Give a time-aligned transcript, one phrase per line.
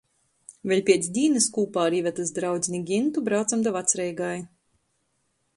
[0.71, 4.35] Vēļ piec dīnys kūpā ar Ivetys draudzini Gintu braucam da Vacreigai.